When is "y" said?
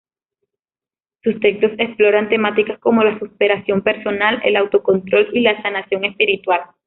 5.31-5.41